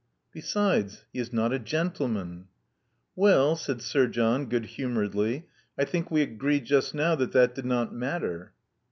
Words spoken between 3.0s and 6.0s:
"Well," said Sir John, good hnmoredly, "I